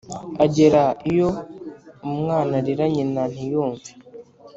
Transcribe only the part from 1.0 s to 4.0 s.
iyo umwana arira nyina ntiyumve